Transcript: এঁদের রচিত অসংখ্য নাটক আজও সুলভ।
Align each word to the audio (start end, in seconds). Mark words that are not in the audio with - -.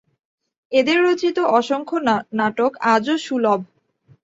এঁদের 0.71 0.97
রচিত 1.03 1.37
অসংখ্য 1.51 1.97
নাটক 2.33 2.71
আজও 2.93 3.15
সুলভ। 3.17 3.59